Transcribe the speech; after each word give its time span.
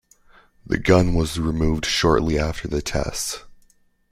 The 0.65 0.79
gun 0.79 1.13
was 1.13 1.39
removed 1.39 1.85
shortly 1.85 2.39
after 2.39 2.67
the 2.67 2.81
tests. 2.81 3.43